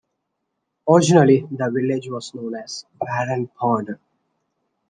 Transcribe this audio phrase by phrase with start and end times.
[0.89, 3.99] Originally the village was known as Warren Pond.